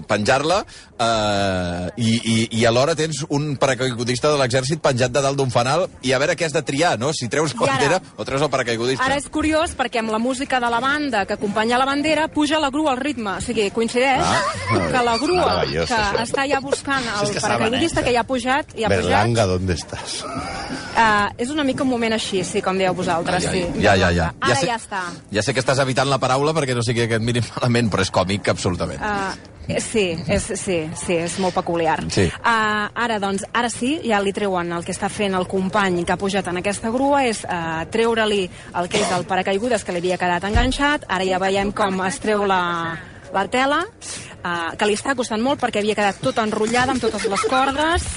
[0.08, 0.62] penjar-la,
[0.98, 5.88] eh, i, i, i alhora tens un paracaigudista de l'exèrcit penjat de dalt d'un fanal,
[6.02, 7.12] i a veure què has de triar, no?
[7.12, 9.04] Si treus la I ara- bandera o treus el paracaigudista.
[9.04, 12.58] Ara és curiós perquè amb la música de la banda que acompanya la bandera puja
[12.60, 13.30] la grua al ritme.
[13.36, 14.42] O sigui, coincideix Ah.
[14.90, 16.22] que la grua Meravellós, que això.
[16.22, 18.08] està ja buscant és el que paracaigudista saben, eh?
[18.10, 20.24] que ja ha pujat, ja ha Berlanga, ¿dónde estás?
[20.24, 23.44] pujat, uh, és una mica un moment així, sí, com dieu vosaltres.
[23.44, 23.64] Ja, sí.
[23.80, 24.34] ja, ja, ja.
[24.40, 25.02] Ara sé, ja està.
[25.32, 28.02] Ja sé que estàs evitant la paraula perquè no sigui que et mirin malament, però
[28.02, 29.00] és còmic, absolutament.
[29.00, 29.32] Uh,
[29.78, 32.00] sí, és, sí, sí, és molt peculiar.
[32.10, 32.26] Sí.
[32.40, 36.12] Uh, ara, doncs, ara sí, ja li treuen el que està fent el company que
[36.16, 38.42] ha pujat en aquesta grua, és uh, treure-li
[38.74, 41.06] el que és el paracaigudes que li havia quedat enganxat.
[41.08, 42.96] Ara ja veiem com es treu la,
[43.32, 47.28] la tela, uh, que li està costant molt perquè havia quedat tot enrotllada amb totes
[47.30, 48.08] les cordes,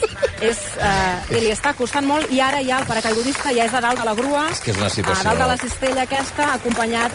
[0.42, 3.84] és, uh, i li està costant molt, i ara ja el paracaigudista ja és a
[3.84, 6.54] dalt de la grua, És que és una situació- a dalt de la cistella aquesta,
[6.56, 7.12] acompanyat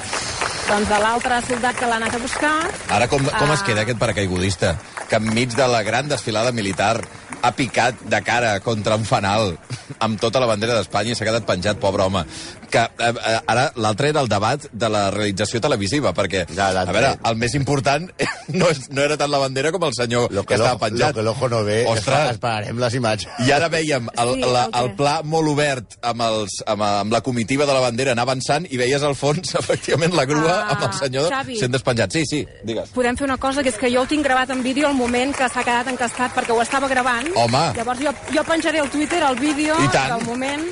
[0.68, 2.54] doncs, de l'altre soldat que l'ha anat a buscar,
[2.94, 3.54] Ara com, com Ah.
[3.54, 4.76] es queda aquest paracaigudista?
[5.08, 7.00] Que enmig de la gran desfilada militar
[7.42, 9.56] ha picat de cara contra un fanal
[9.98, 12.24] amb tota la bandera d'Espanya i s'ha quedat penjat, pobre home.
[12.70, 16.84] Que eh, eh, ara l'altre era el debat de la realització televisiva, perquè, Ja, a
[16.92, 18.10] veure, el més important
[18.60, 21.14] no, és, no era tant la bandera com el senyor Lo que, que, estava penjat.
[21.14, 23.32] lo que l'ojo no ve, Ostres, esperarem les imatges.
[23.46, 27.12] i ara veiem el, Sí, la, el el pla molt obert amb, els, amb, amb
[27.12, 30.74] la comitiva de la bandera anar avançant i veies al fons, efectivament, la grua Ah,
[30.76, 31.56] amb el senyor Xavi.
[31.60, 32.12] sent despenjat.
[32.12, 32.88] Sí, sí, digues.
[32.94, 35.34] podem fer una cosa, que és que jo el tinc gravat en vídeo al moment
[35.36, 37.28] que s'ha quedat encastat perquè ho estava gravant.
[37.36, 37.64] Home.
[37.76, 40.64] Llavors jo, jo penjaré al Twitter el vídeo del moment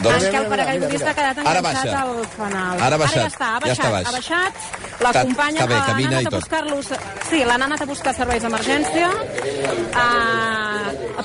[0.00, 2.00] Doncs- en què Mira, el mira, paracaigudista ha quedat Ara enganxat baixa.
[2.00, 2.74] al fanal.
[2.74, 3.16] Ara ha Ara baixat.
[3.22, 3.76] ja està, ha Ja baixat.
[3.78, 4.06] està baix.
[4.06, 4.52] ha baixat.
[5.00, 5.72] L'acompanya, l'han
[6.06, 6.34] anat a tot.
[6.40, 6.86] buscar-los...
[7.30, 9.08] Sí, l'han anat a buscar serveis d'emergència.
[9.10, 10.59] Uh,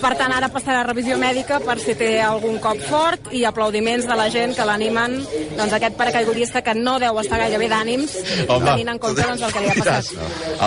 [0.02, 4.08] per tant, ara passarà a revisió mèdica per si té algun cop fort i aplaudiments
[4.10, 5.18] de la gent que l'animen
[5.58, 8.16] doncs, aquest paracaigudista que no deu estar gaire bé d'ànims
[8.48, 10.14] tenint en compte doncs, el que li ha passat.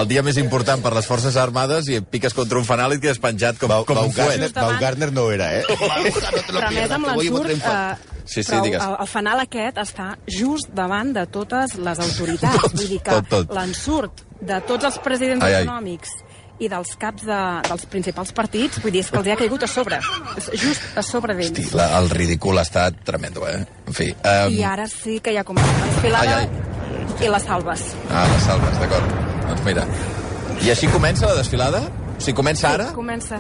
[0.03, 3.01] El dia més important per les Forces Armades i et piques contra un fanal i
[3.01, 4.39] et quedes penjat com, com un fuet.
[4.39, 5.65] Baumgartner, Baumgartner no era, eh?
[5.69, 7.59] Però a més amb l'ensurt...
[7.59, 8.83] Eh, Sí, sí, però digues.
[8.85, 12.61] el, el fanal aquest està just davant de totes les autoritats.
[12.61, 15.63] Tot, Vull dir que l'ensurt de tots els presidents Ai, ai.
[15.65, 16.13] autonòmics
[16.59, 19.65] i dels caps de, dels principals partits, vull dir, és que els hi ha caigut
[19.65, 20.01] a sobre.
[20.53, 21.73] Just a sobre d'ells.
[21.79, 23.63] La, el ridícul ha estat tremendo, eh?
[23.87, 24.11] En fi.
[24.23, 26.51] Um, I ara sí que ja comença la desfilada Ai,
[27.23, 27.87] i les salves.
[28.11, 29.17] Ah, les salves, d'acord.
[29.49, 29.87] Doncs mira.
[30.59, 31.87] I així comença la desfilada?
[32.19, 32.89] O sigui, comença ara?
[32.97, 33.39] Comença.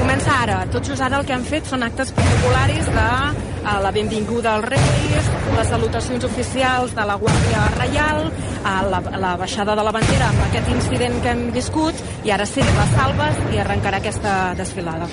[0.00, 0.56] Comença ara.
[0.72, 3.06] Tot just ara el que han fet són actes protocolaris de
[3.66, 9.32] eh, la benvinguda als Reis, les salutacions oficials de la Guàrdia Reial, eh, la, la
[9.38, 11.95] baixada de la bandera amb aquest incident que hem viscut,
[12.26, 15.06] i ara sí, les salves i arrencarà aquesta desfilada.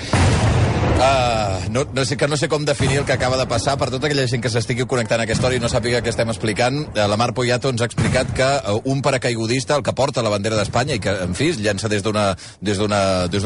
[0.94, 3.88] Uh, no, no sé, que no sé com definir el que acaba de passar per
[3.90, 6.80] tota aquella gent que s'estigui connectant a aquesta hora i no sàpiga què estem explicant.
[6.92, 10.32] Uh, la Mar Poyato ens ha explicat que uh, un paracaigudista, el que porta la
[10.32, 12.18] bandera d'Espanya i que, en fi, es llença des d'un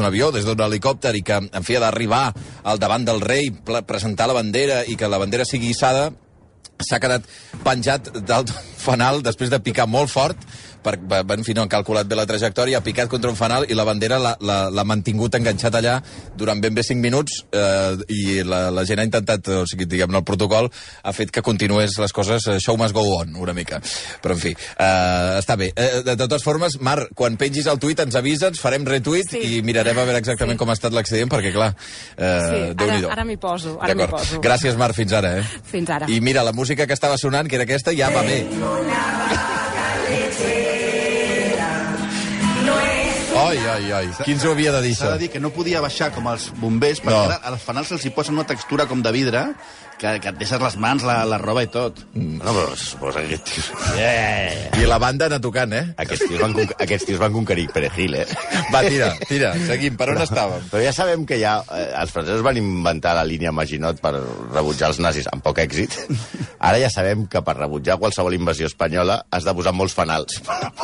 [0.05, 2.23] avió, des d'un helicòpter i que, en fi, ha d'arribar
[2.63, 3.51] al davant del rei,
[3.85, 6.09] presentar la bandera i que la bandera sigui issada,
[6.79, 7.25] s'ha quedat
[7.65, 10.39] penjat dalt fanal després de picar molt fort
[10.83, 13.65] per, va- en fi, no han calculat bé la trajectòria, ha picat contra un fanal
[13.69, 16.01] i la bandera l'ha- mantingut enganxat allà
[16.37, 20.15] durant ben bé 5 minuts eh, i la, la gent ha intentat, o sigui, diguem
[20.15, 20.69] el protocol
[21.03, 23.79] ha fet que continués les coses, eh, show must go on, una mica.
[24.23, 25.71] Però, en fi, eh, està bé.
[25.75, 29.37] Eh, de, de totes formes, Mar, quan pengis el tuit ens avises, farem retuit Sí.
[29.59, 30.63] i mirarem a veure exactament Sí.
[30.63, 31.69] com ha estat l'accident, perquè, clar,
[32.17, 33.11] eh, Sí, ara- Déu-n'hi-do.
[33.11, 34.39] ara m'hi poso, ara m'hi poso.
[34.41, 35.43] Gràcies, Mar, fins ara, eh?
[35.63, 36.09] Fins ara.
[36.09, 38.45] I mira, la música que estava sonant, que era aquesta, ja va bé.
[43.49, 44.07] Oi, oi, oi.
[44.23, 46.49] Qui ens ho havia de dir, S'ha de dir que no podia baixar com els
[46.61, 47.23] bombers, perquè No.
[47.25, 47.31] no.
[47.33, 49.41] ara als fanals se'ls hi posa una textura com de vidre
[49.99, 51.99] que, que et deixes les mans, la, la roba i tot.
[52.15, 53.69] No, però suposa que aquests tios...
[53.97, 54.79] Yeah.
[54.79, 55.83] I la banda anar tocant, eh?
[55.99, 58.25] Aquests tios van, aquests tios van conquerir Perejil, eh?
[58.73, 59.97] Va, tira, tira, seguim.
[59.99, 60.65] Per on estàvem?
[60.71, 64.93] Però ja sabem que ja eh, els francesos van inventar la línia Maginot per rebutjar
[64.93, 65.99] els nazis amb poc èxit.
[66.57, 70.39] Ara ja sabem que per rebutjar qualsevol invasió espanyola has de posar molts fanals.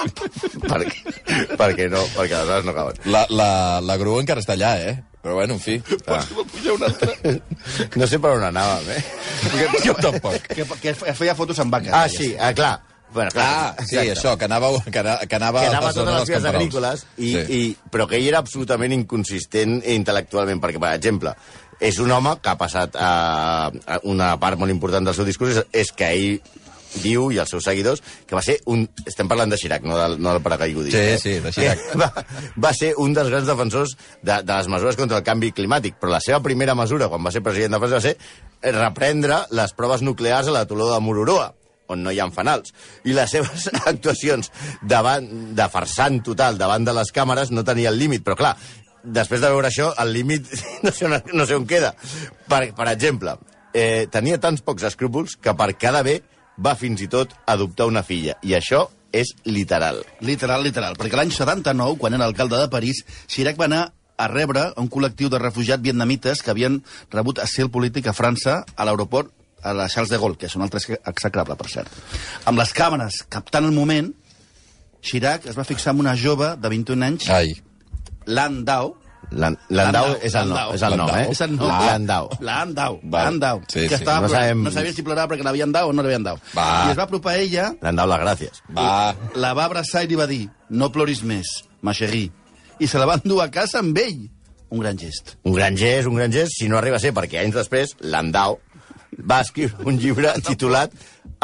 [0.71, 1.17] perquè,
[1.55, 3.03] perquè no, perquè les coses no caben.
[3.07, 3.51] La, la,
[3.85, 4.97] la grua encara està allà, eh?
[5.25, 5.81] Però bueno, en fi.
[6.05, 6.19] Ah.
[6.51, 7.15] Puja un altre.
[7.97, 8.99] No sé per on anàvem, eh?
[9.87, 10.37] Jo tampoc.
[10.53, 11.89] que, que feia fotos amb vaques.
[11.97, 12.75] Ah, sí, ah, clar.
[13.15, 16.13] Bueno, clar, Ah, sí, això, que anava, que anava, que anava, que anava a totes
[16.19, 17.43] les vies agrícoles, i, Sí.
[17.57, 17.59] i,
[17.89, 21.33] però que ell era absolutament inconsistent intel·lectualment, perquè, per exemple,
[21.79, 25.57] és un home que ha passat a, a una part molt important del seu discurs,
[25.57, 26.41] és, és que ell
[27.01, 28.85] diu, i els seus seguidors, que va ser un...
[29.05, 31.01] Estem parlant de Chirac, no del, no del paracaigudista.
[31.01, 31.19] Sí, eh?
[31.21, 31.83] sí, de Chirac.
[31.91, 32.25] Que Va,
[32.67, 36.15] va ser un dels grans defensors de, de les mesures contra el canvi climàtic, però
[36.15, 40.03] la seva primera mesura, quan va ser president de França, va ser reprendre les proves
[40.05, 41.53] nuclears a la Toló de Mororoa
[41.87, 42.73] on no hi ha fanals.
[43.05, 45.27] I les seves actuacions davant,
[45.57, 48.55] de farsant total davant de les càmeres no tenia el límit, però clar,
[49.05, 50.49] després de veure això, el límit
[50.85, 51.93] no sé on, no sé on queda.
[52.49, 53.37] Per, per exemple,
[53.73, 56.21] eh, tenia tants pocs escrúpols que per cada bé
[56.57, 58.37] va fins i tot adoptar una filla.
[58.43, 60.01] I això és literal.
[60.21, 60.95] Literal, literal.
[60.99, 63.83] Perquè l'any 79, quan era alcalde de París, Chirac va anar
[64.17, 68.85] a rebre un col·lectiu de refugiats vietnamites que havien rebut asil polític a França a
[68.87, 69.31] l'aeroport
[69.65, 71.89] a la Charles de Gaulle, que és un altre execrable, per cert.
[72.45, 74.11] Amb les càmeres captant el moment,
[75.01, 77.55] Chirac es va fixar en una jove de 21 anys, Ai,
[78.25, 81.25] Landau, Lan- Landau és el nom, és el nom, eh?
[81.31, 81.67] És el nom.
[81.69, 82.29] Landau.
[82.39, 82.99] Landau.
[83.11, 83.61] Landau.
[83.67, 84.03] Sí, que sí.
[84.03, 86.37] estava No sabem- no sabia si plorar perquè l'havien dau o no l'havien dau.
[86.55, 86.85] Va.
[86.87, 88.61] I es va apropar a ella, Landau, les gràcies.
[88.75, 89.15] va...
[89.35, 92.31] la va abraçar i li va dir no ploris més, ma chérie.
[92.79, 94.29] I se la van dur a casa amb ell.
[94.69, 95.37] Un gran gest.
[95.43, 98.59] Un gran gest, un gran gest, si no arriba a ser perquè anys després, Landau
[99.29, 100.91] va escriure un llibre titulat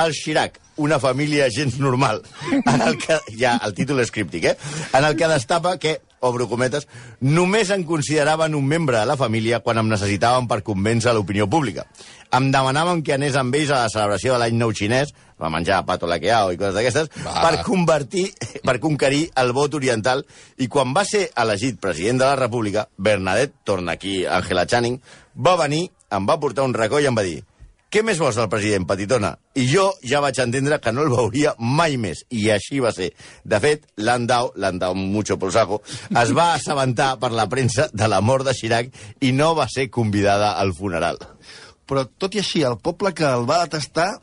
[0.01, 2.21] El Chirac, una família gens normal,
[2.65, 4.57] en el que, ja el títol és críptic, eh?
[4.97, 6.87] en el que destapa que, obro cometes,
[7.21, 11.87] només em consideraven un membre de la família quan em necessitaven per convèncer l'opinió pública.
[12.31, 15.81] Em demanaven que anés amb ells a la celebració de l'any nou xinès, va menjar
[15.85, 18.27] pato laqueao i coses d'aquestes, per convertir,
[18.67, 20.23] per conquerir el vot oriental,
[20.61, 25.01] i quan va ser elegit president de la República, Bernadette, torna aquí Angela Channing,
[25.35, 27.41] va venir, em va portar un racó i em va dir
[27.91, 29.33] què més vols del president, petitona?
[29.59, 32.21] I jo ja vaig entendre que no el veuria mai més.
[32.31, 33.09] I així va ser.
[33.43, 38.21] De fet, Landau, Landau mucho por saco, es va assabentar per la premsa de la
[38.23, 41.19] mort de Chirac i no va ser convidada al funeral.
[41.83, 44.13] Però, tot i així, el poble que el va detestar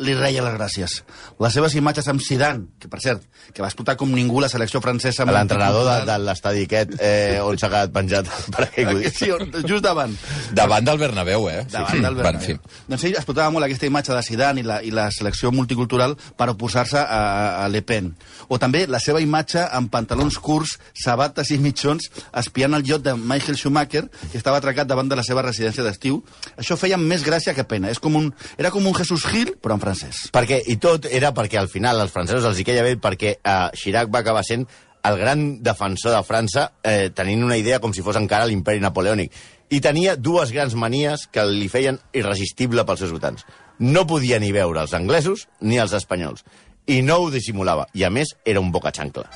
[0.00, 1.02] li reia les gràcies.
[1.42, 4.80] Les seves imatges amb Zidane, que per cert, que va explotar com ningú la selecció
[4.84, 5.24] francesa...
[5.28, 9.30] L'entrenador de, de l'estadi aquest eh, on s'ha quedat penjat per aquell Sí,
[9.66, 10.14] just davant.
[10.54, 11.64] Davant del Bernabéu, eh?
[11.72, 12.00] Davant Sí.
[12.02, 12.58] del Bueno, en Bernabéu.
[12.58, 12.82] fi.
[12.88, 16.48] Doncs ell explotava molt aquesta imatge de Zidane i la, i la selecció multicultural per
[16.52, 18.12] oposar-se a, a Le Pen.
[18.48, 23.14] O també la seva imatge amb pantalons curts, sabates i mitjons espiant el llot de
[23.16, 26.20] Michael Schumacher, que estava atracat davant de la seva residència d'estiu.
[26.60, 27.90] Això feia més gràcia que pena.
[27.90, 30.26] És com un, era com un Jesús Gil, però en francès.
[30.34, 33.70] Perquè, I tot era perquè al final als francesos els hi queia bé perquè eh,
[33.74, 34.66] Chirac va acabar sent
[35.08, 39.32] el gran defensor de França eh, tenint una idea com si fos encara l'imperi napoleònic.
[39.70, 43.44] I tenia dues grans manies que li feien irresistible pels seus votants.
[43.78, 46.44] No podia ni veure els anglesos ni els espanyols.
[46.88, 47.86] I no ho dissimulava.
[47.94, 49.28] I, a més, era un boca xancla.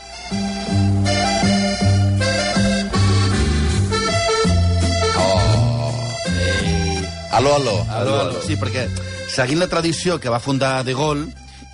[7.33, 7.87] Aló, aló.
[7.89, 8.41] Aló, aló.
[8.45, 8.87] Sí, perquè
[9.33, 11.31] seguint la tradició que va fundar De Gaulle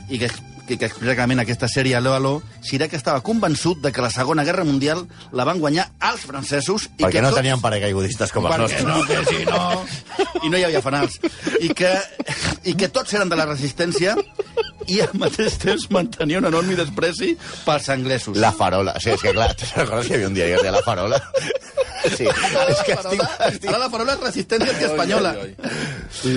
[0.08, 0.28] i que,
[0.68, 4.44] que, que explica clarament aquesta sèrie Aló, aló, Chirac estava convençut de que la Segona
[4.44, 7.40] Guerra Mundial la van guanyar els francesos i perquè que no tots...
[7.40, 8.84] tenien paracaigudistes com els nostres.
[8.84, 9.62] no, que si no...
[10.44, 11.16] I no hi havia fanals.
[11.64, 11.90] I que,
[12.68, 14.14] I que tots eren de la resistència
[14.88, 17.32] i al mateix temps mantenia un enorme despreci
[17.64, 18.36] pels anglesos.
[18.40, 18.94] La farola.
[19.02, 20.84] Sí, és que clar, te'n recordes que hi havia un diari que es deia La
[20.84, 21.22] farola?
[22.04, 23.24] Sí, és que estic...
[23.48, 23.66] estic...
[23.72, 25.34] Ara la farola és resistència antiespanyola.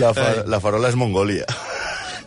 [0.01, 1.45] La, fa, la farola és Mongòlia.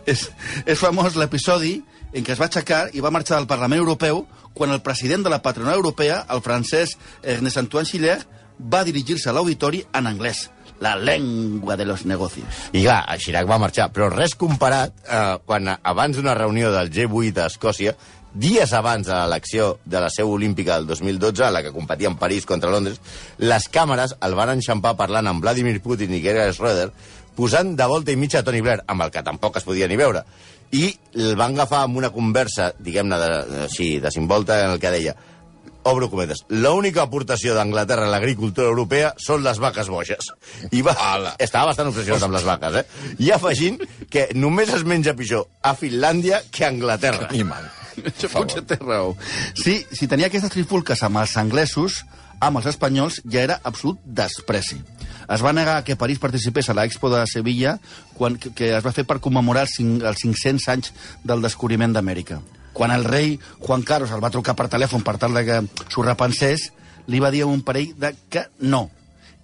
[0.05, 0.27] És,
[0.69, 1.79] és famós l'episodi
[2.15, 4.23] en què es va aixecar i va marxar del Parlament Europeu
[4.55, 8.19] quan el president de la patronal europea, el francès Ernest Antoine Schiller,
[8.55, 10.45] va dirigir-se a l'auditori en anglès,
[10.79, 12.47] la llengua de los negocios.
[12.71, 17.43] I clar, Chirac va marxar, però res comparat eh, quan abans d'una reunió del G8
[17.43, 17.95] a Escòcia,
[18.35, 22.17] dies abans de l'elecció de la seu olímpica del 2012, a la que competia en
[22.19, 22.99] París contra Londres,
[23.39, 26.89] les càmeres el van enxampar parlant amb Vladimir Putin i Gerhard Schröder,
[27.35, 29.99] posant de volta i mitja a Tony Blair, amb el que tampoc es podia ni
[29.99, 30.23] veure.
[30.71, 35.15] I el van agafar amb una conversa, diguem-ne, de- així, desimbolta, en el que deia
[35.85, 40.31] obro cometes, l'única aportació d'Anglaterra a l'agricultura europea són les vaques boges.
[40.73, 40.95] I va,
[41.37, 42.85] estava bastant obsessionat amb les vaques, eh?
[43.21, 43.77] I afegint
[44.09, 47.29] que només es menja pitjor a Finlàndia que a Anglaterra.
[47.37, 47.69] I mal.
[48.01, 49.13] Això potser té raó.
[49.53, 52.01] Sí, si tenia aquestes trifulques amb els anglesos,
[52.41, 54.81] amb els espanyols ja era absolut despreci.
[55.29, 57.77] Es va negar que París participés a l'Expo de Sevilla,
[58.17, 62.41] quan, que, que es va fer per commemorar els, els 500 anys del descobriment d'Amèrica.
[62.75, 66.03] quan el rei Juan Carlos el va trucar per telèfon per tal de que s'ho
[66.03, 66.73] repensés,
[67.07, 68.89] li va dir a un parell de que no,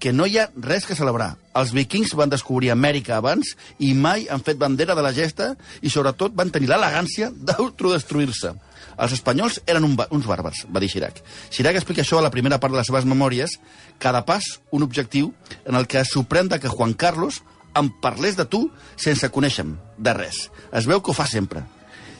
[0.01, 1.35] que no hi ha res que celebrar.
[1.55, 5.51] Els vikings van descobrir Amèrica abans i mai han fet bandera de la gesta
[5.85, 8.55] i sobretot van tenir l'elegància d'autodestruir-se.
[9.01, 11.21] Els espanyols eren un, uns bàrbars, va dir Chirac.
[11.53, 13.53] Chirac explica això a la primera part de les seves memòries,
[14.01, 15.31] cada pas un objectiu
[15.69, 17.41] en el que es sorprèn que Juan Carlos
[17.77, 18.65] em parlés de tu
[18.97, 20.49] sense conèixer-me, de res.
[20.73, 21.63] Es veu que ho fa sempre.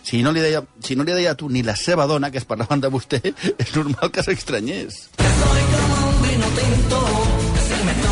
[0.05, 2.41] Si no, li deia, si no li deia a tu ni la seva dona, que
[2.41, 3.21] es parlaven de vostè,
[3.61, 5.07] és normal que s'estranyés.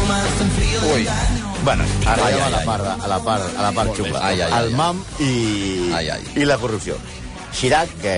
[0.10, 1.06] Ui.
[1.64, 4.20] Bueno, ara Ai, ja ai, a la part, a la part, a la part xunga.
[4.26, 6.22] Ai, ai, el mam i, Ai, ai.
[6.40, 6.96] i la corrupció.
[7.54, 8.14] Chirac, que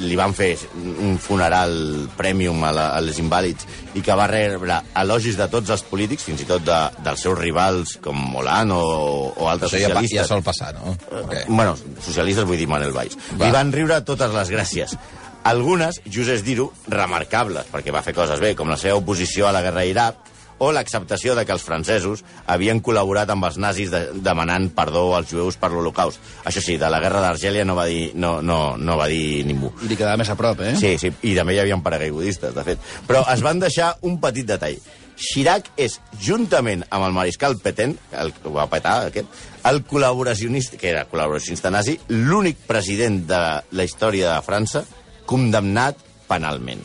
[0.00, 1.72] li van fer un funeral
[2.16, 6.24] premium a, la, a les invàlids i que va rebre elogis de tots els polítics,
[6.26, 10.16] fins i tot de, dels seus rivals com Hollande o, o altres Això ja, socialistes.
[10.18, 10.96] ja sol passar, no?
[11.24, 11.44] Okay.
[11.48, 13.16] Bueno, socialistes vull dir Manel Valls.
[13.36, 13.46] Va.
[13.46, 14.96] Li van riure totes les gràcies.
[15.44, 19.54] Algunes, just és dir-ho, remarcables, perquè va fer coses bé, com la seva oposició a
[19.56, 20.26] la guerra a Iraq,
[20.60, 25.32] o l'acceptació de que els francesos havien col·laborat amb els nazis de, demanant perdó als
[25.32, 26.20] jueus per l'Holocaust.
[26.44, 29.72] Això sí, de la guerra d'Argèlia no, va dir, no, no, no va dir ningú.
[29.80, 30.74] I li quedava més a prop, eh?
[30.80, 32.90] Sí, sí, i també hi havia paracaigudistes, de fet.
[33.08, 34.76] Però es van deixar un petit detall.
[35.20, 40.92] Chirac és, juntament amb el mariscal Petain, el que va petar, aquest, el col·laboracionista, que
[40.92, 43.42] era col·laboracionista nazi, l'únic president de
[43.76, 44.84] la història de França
[45.28, 46.84] condemnat penalment.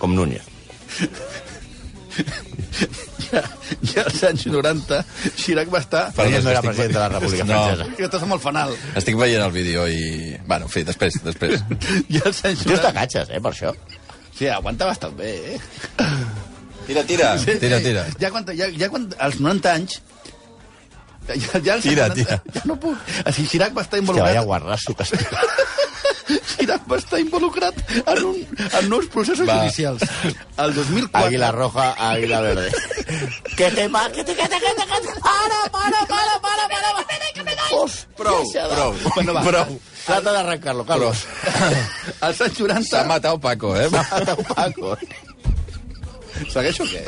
[0.00, 0.44] Com Núñez.
[3.26, 3.42] Ja,
[3.90, 5.00] ja als anys 90,
[5.40, 6.02] Chirac va estar...
[6.22, 7.60] És no era president de la República No.
[7.64, 7.86] Francesa.
[7.98, 8.74] Que estàs amb el fanal.
[9.00, 10.36] Estic veient el vídeo i...
[10.46, 11.64] Bueno, en fi, després, després.
[12.14, 12.82] Ja als anys Tu 90...
[12.84, 13.72] t'agatxes, eh, per això.
[14.36, 15.58] Sí, aguanta bastant bé, eh?
[16.86, 18.04] Tira, tira, tira, tira.
[18.20, 19.98] Ja quan, ja, ja quan als 90 anys...
[21.26, 22.38] Ja, ja Tira, 90, tira.
[22.54, 23.00] Ja no puc.
[23.32, 24.44] Sigui, Chirac va estar Que vaya involucrat...
[24.46, 25.26] guarrasso que estic.
[26.56, 29.58] Chirac va estar involucrat en, un, en nous processos Va.
[29.60, 30.02] judicials.
[30.58, 31.26] El 2004...
[31.26, 32.72] Águila roja, águila verde.
[33.56, 35.20] que te va, que te, que te, que te, que te...
[35.20, 37.90] Para, para, para, para, para, para, que me doy.
[38.16, 38.94] Prou, prou.
[39.14, 39.42] Bueno, va.
[39.42, 39.80] Prou.
[40.06, 41.24] Trata de arrancarlo, Carlos.
[42.20, 42.82] Als anys 90...
[42.88, 43.88] S'ha matat Paco, eh?
[43.90, 44.96] Mata Paco.
[46.52, 47.02] Segueixo o què?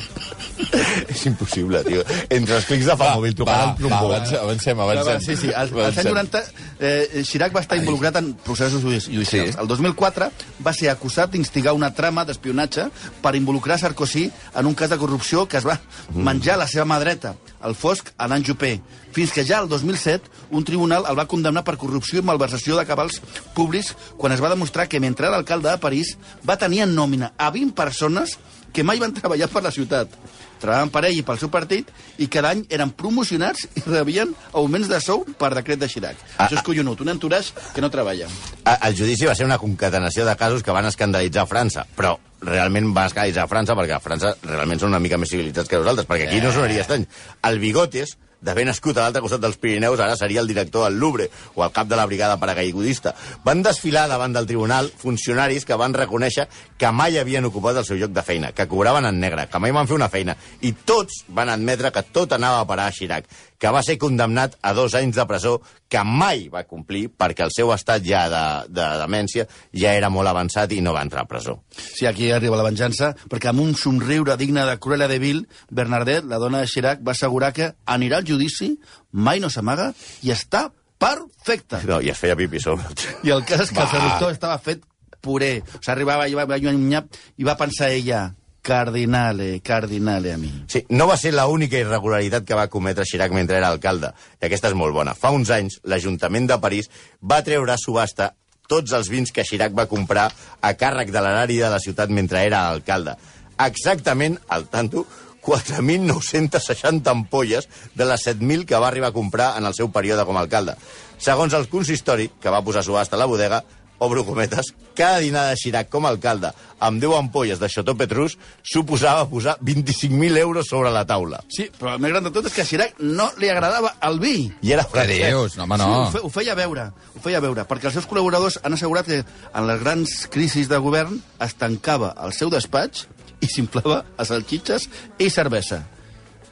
[1.12, 2.02] És impossible, tio.
[2.28, 4.10] Entre els clics de fa mòbil tocant el va, trombó.
[4.14, 5.20] avancem, avancem, avancem.
[5.24, 6.42] Sí, sí, als, als anys 90
[6.80, 9.54] eh, Chirac va estar involucrat en processos judici- judicials.
[9.54, 9.60] Sí.
[9.62, 10.30] El 2004
[10.66, 12.88] va ser acusat d'instigar una trama d'espionatge
[13.22, 15.78] per involucrar Sarkozy en un cas de corrupció que es va
[16.14, 18.78] menjar la seva mà dreta, el fosc Alain Juppé,
[19.14, 22.84] fins que ja el 2007 un tribunal el va condemnar per corrupció i malversació de
[22.86, 23.20] cabals
[23.56, 26.16] públics quan es va demostrar que mentre era alcalde de París
[26.48, 28.36] va tenir en nòmina a 20 persones
[28.72, 30.12] que mai van treballar per la ciutat.
[30.58, 34.88] Treballaven per ell i pel seu partit i cada any eren promocionats i rebien augments
[34.90, 36.16] de sou per decret de Chirac.
[36.36, 38.28] Ah, Això és collonut, un entourage que no treballa.
[38.64, 42.92] A- El judici va ser una concatenació de casos que van escandalitzar França, però realment
[42.94, 46.28] van escandalitzar França perquè a França realment són una mica més civilitzats que nosaltres, perquè
[46.28, 47.06] aquí no sonaria estrany.
[47.42, 51.28] El Bigotes, d'haver nascut a l'altre costat dels Pirineus, ara seria el director del Louvre
[51.54, 53.14] o el cap de la brigada paracaigudista.
[53.44, 56.48] Van desfilar davant del tribunal funcionaris que van reconèixer
[56.78, 59.74] que mai havien ocupat el seu lloc de feina, que cobraven en negre, que mai
[59.74, 63.26] van fer una feina, i tots van admetre que tot anava a parar a Chirac,
[63.58, 67.52] que va ser condemnat a dos anys de presó, que mai va complir perquè el
[67.54, 71.30] seu estat ja de, de demència ja era molt avançat i no va entrar a
[71.30, 71.58] presó.
[71.74, 76.28] Sí, aquí arriba la venjança, perquè amb un somriure digne de Cruella de Vil, Bernadette,
[76.28, 78.74] la dona de Chirac, va assegurar que anirà al judici,
[79.12, 81.80] mai no s'amaga i està perfecta.
[81.88, 82.86] No, I es feia pipi sobre.
[83.24, 83.92] I el cas és que el Va.
[83.94, 84.84] seductor estava fet
[85.24, 85.58] puré.
[85.62, 87.02] O sigui, arribava i va, va, va,
[87.38, 88.26] i va pensar ella,
[88.68, 90.50] cardinale, cardinale a mi.
[90.68, 94.68] Sí, no va ser l'única irregularitat que va cometre Chirac mentre era alcalde, i aquesta
[94.68, 95.14] és molt bona.
[95.16, 96.90] Fa uns anys, l'Ajuntament de París
[97.22, 98.34] va treure a subhasta
[98.68, 100.28] tots els vins que Chirac va comprar
[100.60, 103.16] a càrrec de l'erari de la ciutat mentre era alcalde.
[103.58, 105.06] Exactament, al tanto,
[105.48, 110.36] 4.960 ampolles de les 7.000 que va arribar a comprar en el seu període com
[110.38, 110.76] a alcalde.
[111.18, 113.64] Segons el consistori, que va posar a subhasta a la bodega,
[113.98, 118.36] obro cometes, cada dinar de Chirac com a alcalde amb 10 ampolles de Chateau Petrus
[118.62, 121.40] suposava posar 25.000 euros sobre la taula.
[121.50, 124.20] Sí, però el més gran de tot és que a Chirac no li agradava el
[124.22, 124.36] vi.
[124.62, 125.26] I era francès.
[125.32, 125.56] dius?
[125.58, 126.10] No, home, Sí, ho, no.
[126.14, 129.66] fe, ho feia veure, ho feia veure, perquè els seus col·laboradors han assegurat que en
[129.66, 133.08] les grans crisis de govern es tancava el seu despatx
[133.40, 134.88] i s'inflava a salxitxes
[135.22, 135.82] i cervesa.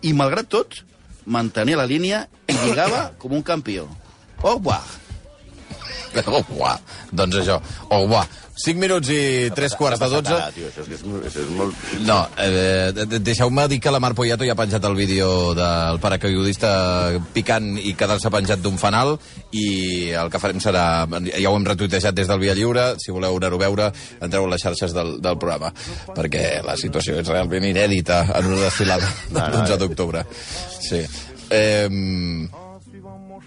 [0.03, 0.81] I, malgrat tot,
[1.27, 3.89] mantenia la línia i lligava com un campió.
[4.43, 4.83] Au revoir.
[6.25, 6.79] Au revoir.
[7.13, 8.27] Doncs això, au revoir.
[8.57, 10.33] 5 minuts i 3 quarts de 12.
[10.33, 11.75] Ara, tio, això, és, que és, això és molt...
[12.09, 15.53] No, eh, de- de- deixeu-me dir que la Mar Poyato ja ha penjat el vídeo
[15.59, 16.71] del paracaigudista
[17.37, 19.19] picant i quedar-se penjat d'un fanal
[19.53, 20.87] i el que farem serà...
[21.37, 23.91] Ja ho hem retuitejat des del Via Lliure, si voleu anar-ho veure,
[24.25, 25.75] entreu a les xarxes del, del programa,
[26.17, 30.25] perquè la situació és realment inèdita en una desfilada del 11 d'octubre.
[30.81, 31.05] Sí.
[31.51, 31.89] Eh,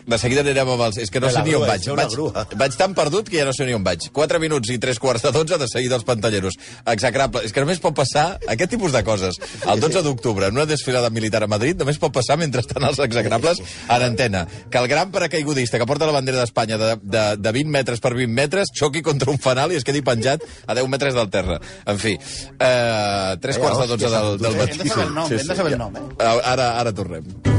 [0.10, 0.98] de seguida anirem amb els...
[1.04, 1.86] És que no sé ni on vaig.
[2.00, 4.10] Vaig, vaig tan perdut que ja no sé ni on vaig.
[4.15, 6.58] 4 minuts i 3 quarts de 12 de seguida els pantalleros.
[6.89, 7.43] Execrable.
[7.45, 9.39] És que només pot passar aquest tipus de coses.
[9.65, 13.00] El 12 d'octubre, en una desfilada militar a Madrid, només pot passar mentre estan els
[13.06, 14.45] execrables en antena.
[14.72, 18.13] Que el gran paracaigudista que porta la bandera d'Espanya de, de, de 20 metres per
[18.17, 21.60] 20 metres xoqui contra un fanal i es quedi penjat a 10 metres del terra.
[21.86, 24.80] En fi, eh, 3 quarts de 12 del, del matí.
[24.80, 26.10] Hem de saber el nom, hem de saber el nom, eh?
[26.43, 27.59] Ara, ara tornem.